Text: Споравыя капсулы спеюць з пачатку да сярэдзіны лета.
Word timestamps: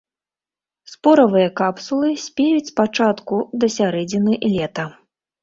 Споравыя 0.93 1.49
капсулы 1.59 2.09
спеюць 2.23 2.65
з 2.71 2.75
пачатку 2.81 3.35
да 3.61 3.71
сярэдзіны 3.77 4.33
лета. 4.57 4.89